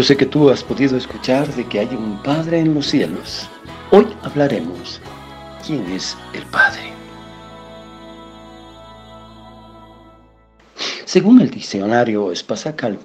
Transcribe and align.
Yo 0.00 0.04
sé 0.04 0.16
que 0.16 0.24
tú 0.24 0.48
has 0.48 0.64
podido 0.64 0.96
escuchar 0.96 1.46
de 1.54 1.68
que 1.68 1.80
hay 1.80 1.88
un 1.88 2.22
Padre 2.22 2.60
en 2.60 2.72
los 2.72 2.86
cielos. 2.86 3.46
Hoy 3.90 4.06
hablaremos 4.22 4.98
quién 5.66 5.84
es 5.92 6.16
el 6.32 6.42
Padre. 6.46 6.90
Según 11.04 11.42
el 11.42 11.50
diccionario 11.50 12.32
Espasacal, 12.32 12.98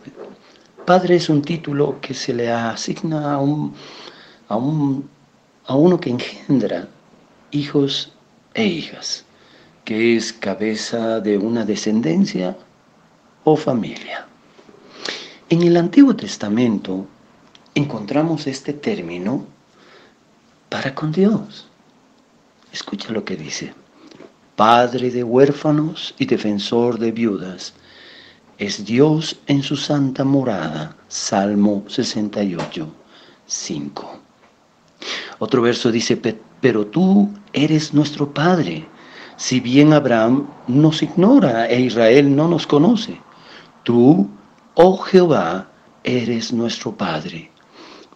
Padre 0.85 1.17
es 1.17 1.27
un 1.27 1.41
título 1.41 1.99
que 1.99 2.13
se 2.13 2.33
le 2.33 2.49
asigna 2.49 3.33
a, 3.33 3.39
un, 3.39 3.73
a, 4.47 4.55
un, 4.55 5.09
a 5.65 5.75
uno 5.75 5.99
que 5.99 6.11
engendra 6.11 6.87
hijos 7.51 8.13
e 8.53 8.63
hijas, 8.63 9.25
que 9.83 10.15
es 10.15 10.31
cabeza 10.31 11.19
de 11.19 11.37
una 11.37 11.65
descendencia 11.65 12.55
o 13.43 13.57
familia. 13.57 14.25
En 15.47 15.61
el 15.61 15.77
Antiguo 15.77 16.15
Testamento 16.15 17.05
encontramos 17.75 18.47
este 18.47 18.73
término 18.73 19.45
para 20.69 20.95
con 20.95 21.11
Dios. 21.11 21.67
Escucha 22.71 23.11
lo 23.11 23.23
que 23.23 23.35
dice. 23.35 23.71
Padre 24.55 25.11
de 25.11 25.23
huérfanos 25.23 26.15
y 26.17 26.25
defensor 26.25 26.97
de 26.97 27.11
viudas. 27.11 27.75
Es 28.57 28.85
Dios 28.85 29.37
en 29.45 29.61
su 29.61 29.75
santa 29.75 30.23
morada. 30.23 30.97
Salmo 31.09 31.83
68, 31.89 32.91
5. 33.45 34.19
Otro 35.37 35.61
verso 35.61 35.91
dice, 35.91 36.19
pero 36.59 36.87
tú 36.87 37.29
eres 37.53 37.93
nuestro 37.93 38.33
Padre. 38.33 38.87
Si 39.37 39.59
bien 39.59 39.93
Abraham 39.93 40.47
nos 40.67 41.03
ignora 41.03 41.67
e 41.67 41.81
Israel 41.81 42.35
no 42.35 42.47
nos 42.47 42.65
conoce, 42.65 43.21
tú 43.83 44.27
Oh 44.77 44.97
Jehová, 44.97 45.69
eres 46.03 46.51
nuestro 46.51 46.97
Padre, 46.97 47.49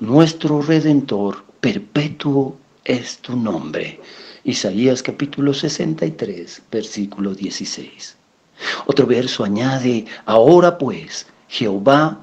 nuestro 0.01 0.61
Redentor, 0.61 1.45
perpetuo 1.61 2.57
es 2.83 3.19
tu 3.19 3.37
nombre. 3.37 4.01
Isaías 4.43 5.01
capítulo 5.01 5.53
63, 5.53 6.63
versículo 6.69 7.33
16. 7.33 8.17
Otro 8.87 9.07
verso 9.07 9.45
añade, 9.45 10.03
ahora 10.25 10.77
pues, 10.77 11.27
Jehová, 11.47 12.21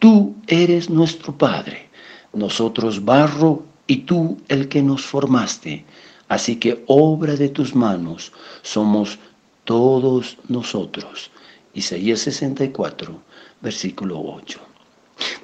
tú 0.00 0.34
eres 0.48 0.90
nuestro 0.90 1.38
Padre, 1.38 1.90
nosotros 2.32 3.04
barro 3.04 3.62
y 3.86 3.98
tú 3.98 4.38
el 4.48 4.66
que 4.66 4.82
nos 4.82 5.06
formaste. 5.06 5.84
Así 6.26 6.56
que 6.56 6.82
obra 6.88 7.36
de 7.36 7.50
tus 7.50 7.76
manos 7.76 8.32
somos 8.62 9.20
todos 9.62 10.38
nosotros. 10.48 11.30
Isaías 11.72 12.18
64, 12.18 13.29
versículo 13.60 14.20
8. 14.20 14.60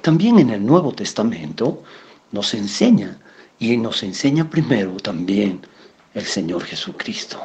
También 0.01 0.39
en 0.39 0.49
el 0.49 0.65
Nuevo 0.65 0.91
Testamento 0.91 1.83
nos 2.31 2.53
enseña, 2.53 3.19
y 3.59 3.77
nos 3.77 4.03
enseña 4.03 4.49
primero 4.49 4.97
también 4.97 5.61
el 6.13 6.25
Señor 6.25 6.63
Jesucristo. 6.63 7.39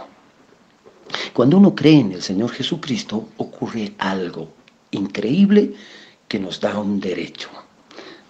Cuando 1.33 1.59
uno 1.59 1.75
cree 1.75 2.01
en 2.01 2.13
el 2.13 2.23
Señor 2.23 2.51
Jesucristo, 2.53 3.29
ocurre 3.37 3.93
algo 3.99 4.49
increíble 4.91 5.75
que 6.29 6.39
nos 6.39 6.61
da 6.61 6.79
un 6.79 7.01
derecho. 7.01 7.49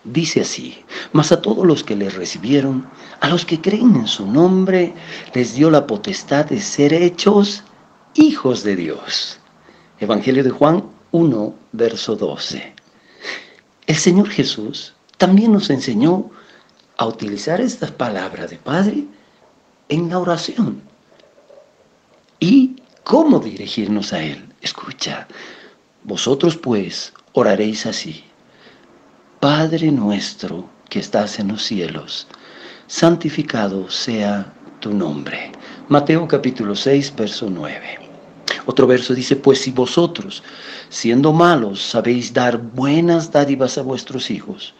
Dice 0.04 0.40
así, 0.40 0.78
mas 1.12 1.30
a 1.30 1.40
todos 1.40 1.64
los 1.64 1.84
que 1.84 1.94
le 1.94 2.10
recibieron, 2.10 2.88
a 3.20 3.28
los 3.28 3.44
que 3.44 3.60
creen 3.60 3.94
en 3.94 4.08
su 4.08 4.26
nombre, 4.26 4.94
les 5.32 5.54
dio 5.54 5.70
la 5.70 5.86
potestad 5.86 6.46
de 6.46 6.60
ser 6.60 6.92
hechos 6.92 7.62
hijos 8.14 8.64
de 8.64 8.74
Dios. 8.74 9.38
Evangelio 10.00 10.42
de 10.42 10.50
Juan 10.50 10.84
1, 11.12 11.54
verso 11.72 12.16
12. 12.16 12.72
El 13.86 13.96
Señor 13.96 14.30
Jesús 14.30 14.94
también 15.18 15.52
nos 15.52 15.68
enseñó 15.68 16.30
a 16.96 17.06
utilizar 17.06 17.60
estas 17.60 17.90
palabras 17.90 18.50
de 18.50 18.56
Padre 18.56 19.04
en 19.90 20.08
la 20.08 20.18
oración. 20.18 20.82
¿Y 22.40 22.76
cómo 23.04 23.38
dirigirnos 23.40 24.14
a 24.14 24.22
Él? 24.22 24.48
Escucha, 24.62 25.28
vosotros 26.04 26.56
pues 26.56 27.12
oraréis 27.34 27.84
así. 27.84 28.24
Padre 29.38 29.92
nuestro 29.92 30.68
que 30.88 31.00
estás 31.00 31.38
en 31.38 31.48
los 31.48 31.62
cielos, 31.62 32.26
santificado 32.86 33.90
sea 33.90 34.52
tu 34.80 34.94
nombre. 34.94 35.52
Mateo 35.88 36.26
capítulo 36.26 36.74
6, 36.74 37.14
verso 37.16 37.50
9. 37.50 38.01
Otro 38.66 38.86
verso 38.86 39.14
dice, 39.14 39.36
pues 39.36 39.60
si 39.60 39.70
vosotros, 39.70 40.42
siendo 40.88 41.32
malos, 41.32 41.82
sabéis 41.82 42.32
dar 42.32 42.58
buenas 42.58 43.32
dádivas 43.32 43.78
a 43.78 43.82
vuestros 43.82 44.30
hijos, 44.30 44.74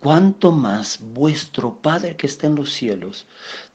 cuánto 0.00 0.52
más 0.52 0.98
vuestro 1.00 1.78
Padre 1.80 2.16
que 2.16 2.26
está 2.26 2.46
en 2.46 2.56
los 2.56 2.72
cielos 2.72 3.26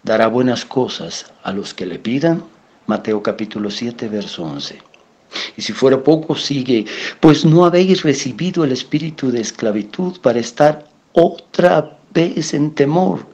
dará 0.03 0.27
buenas 0.27 0.65
cosas 0.65 1.25
a 1.43 1.51
los 1.51 1.73
que 1.73 1.85
le 1.85 1.99
pidan. 1.99 2.43
Mateo 2.87 3.21
capítulo 3.21 3.69
7, 3.69 4.07
verso 4.09 4.43
11. 4.43 4.81
Y 5.57 5.61
si 5.61 5.73
fuera 5.73 6.01
poco, 6.01 6.35
sigue, 6.35 6.85
pues 7.19 7.45
no 7.45 7.65
habéis 7.65 8.03
recibido 8.03 8.63
el 8.63 8.71
espíritu 8.71 9.31
de 9.31 9.41
esclavitud 9.41 10.19
para 10.21 10.39
estar 10.39 10.87
otra 11.13 11.97
vez 12.13 12.53
en 12.53 12.73
temor, 12.73 13.25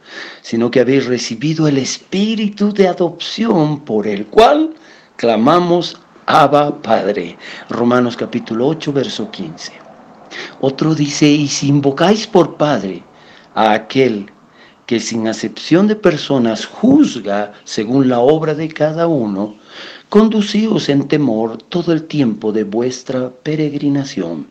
sino 0.41 0.71
que 0.71 0.79
habéis 0.79 1.05
recibido 1.05 1.67
el 1.67 1.77
espíritu 1.77 2.73
de 2.73 2.87
adopción 2.87 3.81
por 3.81 4.07
el 4.07 4.25
cual 4.27 4.73
clamamos 5.23 5.95
Abba 6.25 6.81
Padre. 6.81 7.37
Romanos 7.69 8.17
capítulo 8.17 8.67
8, 8.67 8.91
verso 8.91 9.31
15. 9.31 9.71
Otro 10.59 10.93
dice, 10.93 11.25
y 11.25 11.47
si 11.47 11.69
invocáis 11.69 12.27
por 12.27 12.57
Padre 12.57 13.03
a 13.55 13.71
aquel 13.71 14.29
que 14.85 14.99
sin 14.99 15.29
acepción 15.29 15.87
de 15.87 15.95
personas 15.95 16.65
juzga 16.65 17.53
según 17.63 18.09
la 18.09 18.19
obra 18.19 18.53
de 18.53 18.67
cada 18.67 19.07
uno, 19.07 19.55
conducíos 20.09 20.89
en 20.89 21.07
temor 21.07 21.55
todo 21.69 21.93
el 21.93 22.03
tiempo 22.03 22.51
de 22.51 22.65
vuestra 22.65 23.29
peregrinación. 23.29 24.49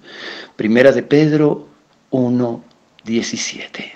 Primera 0.57 0.91
de 0.91 1.03
Pedro 1.03 1.69
1, 2.13 2.65
17. 3.05 3.93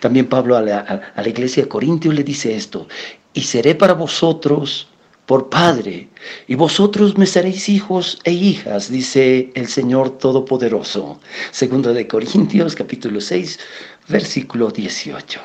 También 0.00 0.26
Pablo 0.26 0.56
a 0.56 0.62
la, 0.62 0.80
a 1.14 1.22
la 1.22 1.28
iglesia 1.28 1.62
de 1.62 1.68
Corintios 1.68 2.12
le 2.16 2.24
dice 2.24 2.56
esto, 2.56 2.88
y 3.32 3.42
seré 3.42 3.76
para 3.76 3.92
vosotros 3.92 4.89
por 5.30 5.48
Padre, 5.48 6.08
y 6.48 6.56
vosotros 6.56 7.16
me 7.16 7.24
seréis 7.24 7.68
hijos 7.68 8.18
e 8.24 8.32
hijas, 8.32 8.90
dice 8.90 9.52
el 9.54 9.68
Señor 9.68 10.18
Todopoderoso. 10.18 11.20
Segundo 11.52 11.94
de 11.94 12.08
Corintios 12.08 12.74
capítulo 12.74 13.20
6, 13.20 13.60
versículo 14.08 14.72
18. 14.72 15.40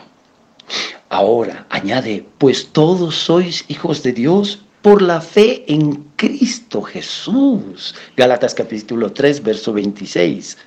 Ahora, 1.10 1.68
añade, 1.70 2.26
pues 2.40 2.70
todos 2.72 3.14
sois 3.14 3.64
hijos 3.68 4.02
de 4.02 4.14
Dios 4.14 4.60
por 4.82 5.04
la 5.04 5.22
fe 5.22 5.64
en 5.72 6.04
Cristo 6.16 6.82
Jesús. 6.82 7.94
Gálatas 8.18 8.56
capítulo 8.56 9.12
3, 9.12 9.44
verso 9.44 9.72
26. 9.72 10.58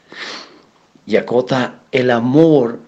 Y 1.06 1.16
acota 1.16 1.82
el 1.90 2.12
amor 2.12 2.78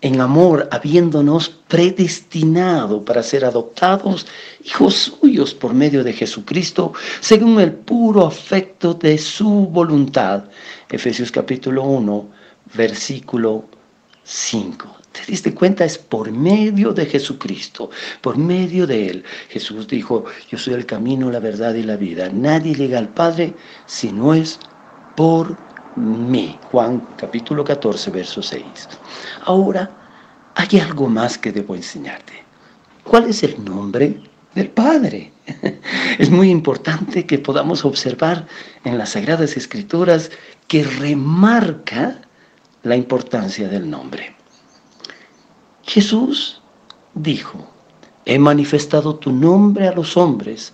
en 0.00 0.20
amor, 0.20 0.68
habiéndonos 0.70 1.48
predestinado 1.48 3.04
para 3.04 3.22
ser 3.22 3.44
adoptados 3.44 4.26
hijos 4.64 5.12
suyos 5.20 5.54
por 5.54 5.74
medio 5.74 6.04
de 6.04 6.12
Jesucristo, 6.12 6.92
según 7.20 7.60
el 7.60 7.72
puro 7.72 8.26
afecto 8.26 8.94
de 8.94 9.18
su 9.18 9.48
voluntad. 9.66 10.44
Efesios 10.88 11.32
capítulo 11.32 11.82
1, 11.82 12.28
versículo 12.74 13.64
5. 14.22 14.96
¿Te 15.10 15.32
diste 15.32 15.52
cuenta? 15.52 15.84
Es 15.84 15.98
por 15.98 16.30
medio 16.30 16.92
de 16.92 17.06
Jesucristo, 17.06 17.90
por 18.20 18.36
medio 18.36 18.86
de 18.86 19.08
Él. 19.08 19.24
Jesús 19.48 19.88
dijo, 19.88 20.24
yo 20.48 20.58
soy 20.58 20.74
el 20.74 20.86
camino, 20.86 21.30
la 21.30 21.40
verdad 21.40 21.74
y 21.74 21.82
la 21.82 21.96
vida. 21.96 22.30
Nadie 22.32 22.74
llega 22.74 22.98
al 22.98 23.08
Padre 23.08 23.54
si 23.86 24.12
no 24.12 24.32
es 24.32 24.60
por 25.16 25.56
mí. 25.98 26.58
Juan 26.70 27.06
capítulo 27.16 27.64
14, 27.64 28.10
verso 28.10 28.42
6. 28.42 28.64
Ahora, 29.44 29.90
hay 30.54 30.80
algo 30.80 31.08
más 31.08 31.38
que 31.38 31.52
debo 31.52 31.74
enseñarte. 31.74 32.32
¿Cuál 33.04 33.28
es 33.28 33.42
el 33.42 33.64
nombre 33.64 34.22
del 34.54 34.70
Padre? 34.70 35.32
Es 36.18 36.30
muy 36.30 36.50
importante 36.50 37.26
que 37.26 37.38
podamos 37.38 37.84
observar 37.84 38.46
en 38.84 38.98
las 38.98 39.10
Sagradas 39.10 39.56
Escrituras 39.56 40.30
que 40.66 40.82
remarca 40.82 42.20
la 42.82 42.96
importancia 42.96 43.68
del 43.68 43.88
nombre. 43.88 44.34
Jesús 45.84 46.60
dijo, 47.14 47.70
he 48.24 48.38
manifestado 48.38 49.16
tu 49.16 49.32
nombre 49.32 49.88
a 49.88 49.92
los 49.92 50.16
hombres 50.16 50.72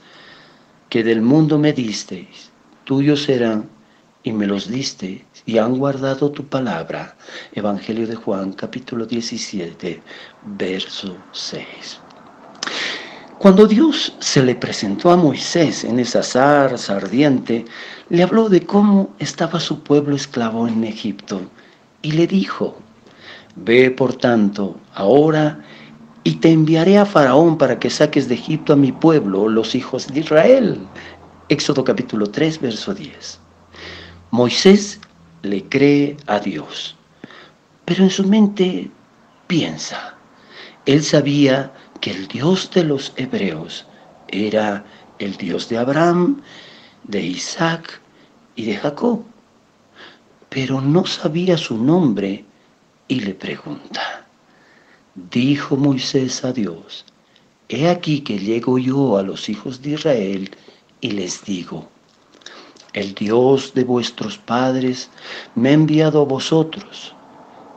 que 0.89 1.05
del 1.05 1.23
mundo 1.23 1.59
me 1.59 1.73
disteis, 1.73 2.51
tuyos 2.85 3.23
serán 3.25 3.69
y 4.25 4.33
me 4.33 4.47
los 4.47 4.69
diste 4.69 5.25
y 5.47 5.59
han 5.59 5.79
guardado 5.79 6.31
tu 6.33 6.45
palabra. 6.47 7.15
Evangelio 7.53 8.07
de 8.07 8.17
Juan 8.17 8.55
capítulo 8.55 9.05
17, 9.05 10.03
verso 10.57 11.17
6. 11.33 12.01
Cuando 13.39 13.67
Dios 13.67 14.17
se 14.21 14.43
le 14.43 14.55
presentó 14.55 15.11
a 15.11 15.17
Moisés 15.17 15.85
en 15.85 15.99
esa 16.01 16.23
zarza 16.23 16.97
ardiente, 16.97 17.67
le 18.09 18.23
habló 18.23 18.49
de 18.49 18.65
cómo 18.65 19.15
estaba 19.19 19.61
su 19.61 19.81
pueblo 19.81 20.17
esclavo 20.17 20.67
en 20.67 20.85
Egipto 20.85 21.43
y 22.01 22.13
le 22.13 22.27
dijo, 22.27 22.79
Ve 23.57 23.91
por 23.91 24.15
tanto 24.15 24.81
ahora 24.95 25.63
y 26.25 26.37
te 26.37 26.51
enviaré 26.51 26.97
a 26.97 27.05
Faraón 27.05 27.59
para 27.59 27.79
que 27.79 27.91
saques 27.91 28.27
de 28.29 28.35
Egipto 28.37 28.73
a 28.73 28.77
mi 28.77 28.91
pueblo, 28.91 29.49
los 29.49 29.75
hijos 29.75 30.07
de 30.07 30.21
Israel. 30.21 30.79
Éxodo 31.51 31.85
capítulo 31.85 32.31
3, 32.31 32.63
verso 32.63 32.95
10. 32.95 33.44
Moisés 34.35 34.99
le 35.43 35.63
cree 35.69 36.17
a 36.27 36.41
Dios, 36.41 36.97
pero 37.85 38.03
en 38.03 38.11
su 38.11 38.25
mente 38.27 38.91
piensa. 39.47 40.17
Él 40.87 41.05
sabía 41.05 41.73
que 42.01 42.11
el 42.11 42.27
Dios 42.27 42.69
de 42.73 42.83
los 42.83 43.13
hebreos 43.15 43.87
era 44.27 44.85
el 45.21 45.37
Dios 45.37 45.69
de 45.69 45.79
Abraham, 45.79 46.43
de 47.05 47.23
Isaac 47.23 48.01
y 48.57 48.65
de 48.65 48.77
Jacob, 48.77 49.23
pero 50.49 50.81
no 50.81 51.07
sabía 51.07 51.57
su 51.57 51.79
nombre 51.79 52.45
y 53.07 53.21
le 53.21 53.35
pregunta, 53.35 54.27
dijo 55.15 55.77
Moisés 55.77 56.45
a 56.45 56.53
Dios, 56.53 57.05
he 57.69 57.89
aquí 57.89 58.23
que 58.23 58.41
llego 58.41 58.79
yo 58.79 59.17
a 59.17 59.23
los 59.23 59.49
hijos 59.49 59.81
de 59.81 59.91
Israel 59.91 60.51
y 61.01 61.13
les 61.13 61.45
digo, 61.45 61.89
el 62.95 63.13
Dios 63.15 63.75
de 63.75 63.85
vuestros 63.85 64.39
padres 64.39 65.11
me 65.57 65.71
ha 65.71 65.73
enviado 65.73 66.23
a 66.23 66.25
vosotros. 66.25 67.15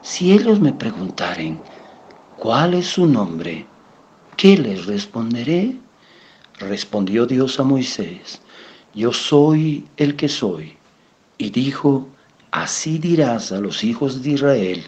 Si 0.02 0.32
ellos 0.32 0.60
me 0.60 0.72
preguntaren, 0.72 1.60
¿cuál 2.38 2.76
es 2.76 2.88
su 2.88 3.08
nombre? 3.08 3.66
¿Qué 4.38 4.58
les 4.58 4.86
responderé? 4.86 5.76
Respondió 6.60 7.26
Dios 7.26 7.60
a 7.60 7.64
Moisés, 7.64 8.42
yo 8.94 9.12
soy 9.12 9.86
el 9.98 10.16
que 10.16 10.30
soy. 10.30 10.78
Y 11.40 11.50
dijo, 11.50 12.08
así 12.52 12.98
dirás 12.98 13.52
a 13.52 13.60
los 13.60 13.84
hijos 13.84 14.24
de 14.24 14.32
Israel, 14.32 14.84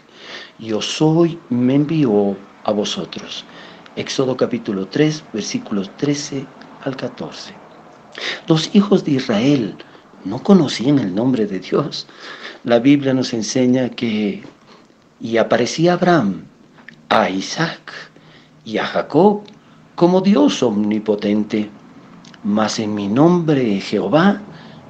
yo 0.58 0.80
soy, 0.80 1.38
me 1.48 1.74
envió 1.74 2.36
a 2.64 2.72
vosotros. 2.72 3.44
Éxodo 3.96 4.36
capítulo 4.36 4.86
3, 4.86 5.24
versículos 5.32 5.90
13 5.96 6.46
al 6.84 6.96
14. 6.96 7.54
Los 8.46 8.74
hijos 8.74 9.04
de 9.04 9.12
Israel 9.12 9.76
no 10.24 10.42
conocían 10.42 10.98
el 10.98 11.14
nombre 11.14 11.46
de 11.46 11.60
Dios. 11.60 12.06
La 12.64 12.78
Biblia 12.78 13.14
nos 13.14 13.32
enseña 13.32 13.88
que 13.90 14.42
y 15.20 15.36
aparecía 15.36 15.94
Abraham, 15.94 16.44
a 17.08 17.28
Isaac 17.28 17.92
y 18.64 18.78
a 18.78 18.86
Jacob 18.86 19.42
como 19.94 20.20
Dios 20.22 20.62
omnipotente, 20.62 21.68
mas 22.42 22.78
en 22.78 22.94
mi 22.94 23.06
nombre 23.06 23.80
Jehová 23.80 24.40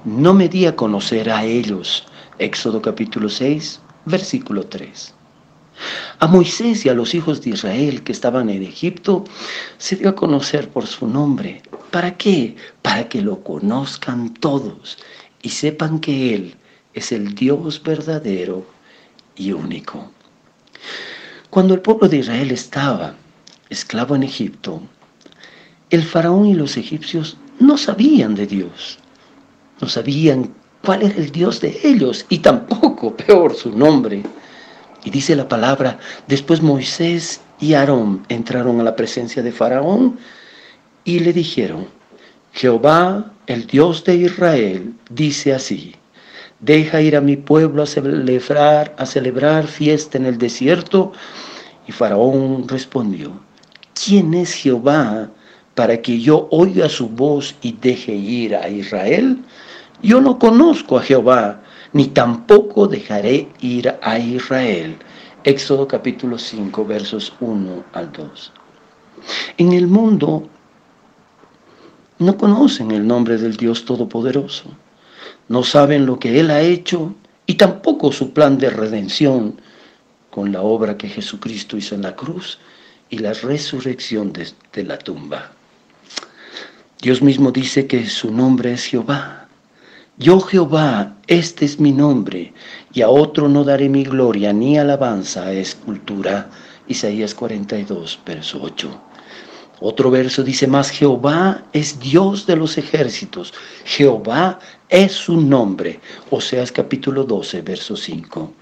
no 0.04 0.34
me 0.34 0.48
di 0.48 0.66
a 0.66 0.76
conocer 0.76 1.30
a 1.30 1.44
ellos. 1.44 2.06
Éxodo 2.38 2.80
capítulo 2.80 3.28
6, 3.28 3.80
versículo 4.06 4.66
3. 4.66 5.14
A 6.20 6.26
Moisés 6.26 6.86
y 6.86 6.88
a 6.90 6.94
los 6.94 7.14
hijos 7.14 7.42
de 7.42 7.50
Israel 7.50 8.02
que 8.02 8.12
estaban 8.12 8.50
en 8.50 8.62
Egipto 8.62 9.24
se 9.78 9.96
dio 9.96 10.10
a 10.10 10.14
conocer 10.14 10.68
por 10.68 10.86
su 10.86 11.06
nombre. 11.06 11.62
¿Para 11.90 12.16
qué? 12.16 12.56
Para 12.82 13.08
que 13.08 13.20
lo 13.20 13.42
conozcan 13.42 14.34
todos 14.34 14.98
y 15.42 15.48
sepan 15.48 15.98
que 15.98 16.34
Él 16.34 16.54
es 16.94 17.12
el 17.12 17.34
Dios 17.34 17.82
verdadero 17.82 18.64
y 19.36 19.52
único. 19.52 20.10
Cuando 21.50 21.74
el 21.74 21.80
pueblo 21.80 22.08
de 22.08 22.18
Israel 22.18 22.52
estaba 22.52 23.14
esclavo 23.68 24.14
en 24.14 24.22
Egipto, 24.22 24.82
el 25.90 26.04
faraón 26.04 26.46
y 26.46 26.54
los 26.54 26.76
egipcios 26.76 27.36
no 27.58 27.76
sabían 27.76 28.36
de 28.36 28.46
Dios, 28.46 28.98
no 29.80 29.88
sabían 29.88 30.54
cuál 30.84 31.02
era 31.02 31.16
el 31.16 31.32
Dios 31.32 31.60
de 31.60 31.76
ellos 31.82 32.24
y 32.28 32.38
tampoco, 32.38 33.16
peor, 33.16 33.54
su 33.54 33.76
nombre. 33.76 34.22
Y 35.02 35.10
dice 35.10 35.34
la 35.34 35.48
palabra, 35.48 35.98
después 36.28 36.62
Moisés 36.62 37.40
y 37.58 37.74
Aarón 37.74 38.24
entraron 38.28 38.78
a 38.80 38.84
la 38.84 38.94
presencia 38.94 39.42
de 39.42 39.50
Faraón 39.50 40.18
y 41.10 41.18
le 41.18 41.32
dijeron, 41.32 41.88
Jehová, 42.52 43.32
el 43.48 43.66
Dios 43.66 44.04
de 44.04 44.14
Israel, 44.14 44.94
dice 45.10 45.52
así, 45.52 45.96
deja 46.60 47.02
ir 47.02 47.16
a 47.16 47.20
mi 47.20 47.36
pueblo 47.36 47.82
a 47.82 47.86
celebrar, 47.86 48.94
a 48.96 49.04
celebrar 49.04 49.66
fiesta 49.66 50.18
en 50.18 50.26
el 50.26 50.38
desierto. 50.38 51.12
Y 51.88 51.90
Faraón 51.90 52.68
respondió, 52.68 53.32
¿quién 53.92 54.34
es 54.34 54.52
Jehová 54.52 55.28
para 55.74 56.00
que 56.00 56.20
yo 56.20 56.46
oiga 56.52 56.88
su 56.88 57.08
voz 57.08 57.56
y 57.60 57.72
deje 57.72 58.14
ir 58.14 58.54
a 58.54 58.68
Israel? 58.68 59.42
Yo 60.02 60.20
no 60.20 60.38
conozco 60.38 60.96
a 60.96 61.02
Jehová, 61.02 61.60
ni 61.92 62.06
tampoco 62.06 62.86
dejaré 62.86 63.48
ir 63.60 63.92
a 64.00 64.16
Israel. 64.16 64.96
Éxodo 65.42 65.88
capítulo 65.88 66.38
5, 66.38 66.84
versos 66.84 67.32
1 67.40 67.84
al 67.94 68.12
2. 68.12 68.52
En 69.58 69.72
el 69.72 69.88
mundo 69.88 70.48
no 72.20 72.36
conocen 72.36 72.92
el 72.92 73.06
nombre 73.06 73.36
del 73.36 73.56
Dios 73.56 73.84
Todopoderoso, 73.84 74.64
no 75.48 75.64
saben 75.64 76.06
lo 76.06 76.18
que 76.18 76.38
Él 76.38 76.50
ha 76.50 76.60
hecho 76.60 77.14
y 77.46 77.54
tampoco 77.54 78.12
su 78.12 78.32
plan 78.32 78.58
de 78.58 78.70
redención 78.70 79.60
con 80.30 80.52
la 80.52 80.62
obra 80.62 80.96
que 80.96 81.08
Jesucristo 81.08 81.76
hizo 81.76 81.96
en 81.96 82.02
la 82.02 82.14
cruz 82.14 82.58
y 83.08 83.18
la 83.18 83.32
resurrección 83.32 84.32
de, 84.32 84.48
de 84.72 84.84
la 84.84 84.98
tumba. 84.98 85.50
Dios 87.02 87.20
mismo 87.20 87.50
dice 87.50 87.88
que 87.88 88.06
su 88.06 88.32
nombre 88.32 88.72
es 88.74 88.84
Jehová 88.84 89.40
yo 90.20 90.38
Jehová, 90.38 91.16
este 91.28 91.64
es 91.64 91.80
mi 91.80 91.92
nombre, 91.92 92.52
y 92.92 93.00
a 93.00 93.08
otro 93.08 93.48
no 93.48 93.64
daré 93.64 93.88
mi 93.88 94.04
gloria 94.04 94.52
ni 94.52 94.76
alabanza 94.76 95.46
a 95.46 95.52
escultura. 95.52 96.50
Isaías 96.88 97.34
42, 97.34 98.20
verso 98.26 98.60
8. 98.60 99.09
Otro 99.80 100.10
verso 100.10 100.42
dice 100.42 100.66
más, 100.66 100.90
Jehová 100.90 101.64
es 101.72 101.98
Dios 101.98 102.46
de 102.46 102.56
los 102.56 102.76
ejércitos, 102.76 103.54
Jehová 103.84 104.58
es 104.90 105.12
su 105.12 105.40
nombre. 105.40 106.00
Oseas 106.28 106.70
capítulo 106.70 107.24
12, 107.24 107.62
verso 107.62 107.96
5. 107.96 108.52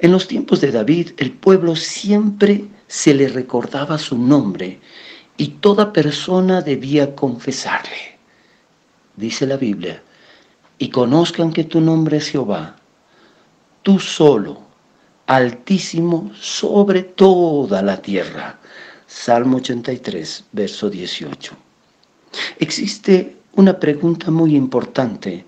En 0.00 0.12
los 0.12 0.28
tiempos 0.28 0.60
de 0.60 0.72
David, 0.72 1.12
el 1.16 1.32
pueblo 1.32 1.74
siempre 1.74 2.66
se 2.86 3.14
le 3.14 3.28
recordaba 3.28 3.96
su 3.96 4.18
nombre 4.18 4.78
y 5.38 5.48
toda 5.48 5.92
persona 5.92 6.60
debía 6.60 7.14
confesarle. 7.14 8.18
Dice 9.16 9.46
la 9.46 9.56
Biblia, 9.56 10.02
y 10.78 10.90
conozcan 10.90 11.52
que 11.52 11.64
tu 11.64 11.80
nombre 11.80 12.18
es 12.18 12.28
Jehová, 12.28 12.76
tú 13.82 13.98
solo, 13.98 14.60
altísimo 15.26 16.30
sobre 16.38 17.02
toda 17.02 17.82
la 17.82 18.00
tierra. 18.02 18.58
Salmo 19.06 19.58
83, 19.58 20.46
verso 20.50 20.90
18. 20.90 21.52
Existe 22.58 23.36
una 23.54 23.78
pregunta 23.78 24.32
muy 24.32 24.56
importante 24.56 25.44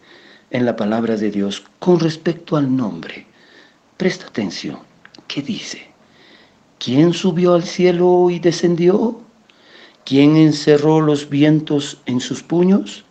en 0.50 0.64
la 0.64 0.76
palabra 0.76 1.16
de 1.16 1.32
Dios 1.32 1.64
con 1.80 1.98
respecto 1.98 2.56
al 2.56 2.74
nombre. 2.74 3.26
Presta 3.96 4.26
atención. 4.26 4.78
¿Qué 5.26 5.42
dice? 5.42 5.88
¿Quién 6.78 7.12
subió 7.12 7.54
al 7.54 7.64
cielo 7.64 8.30
y 8.30 8.38
descendió? 8.38 9.20
¿Quién 10.04 10.36
encerró 10.36 11.00
los 11.00 11.28
vientos 11.28 12.00
en 12.06 12.20
sus 12.20 12.44
puños? 12.44 13.04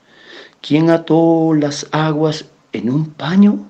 ¿Quién 0.61 0.89
ató 0.89 1.53
las 1.53 1.87
aguas 1.91 2.45
en 2.71 2.89
un 2.89 3.09
paño? 3.09 3.67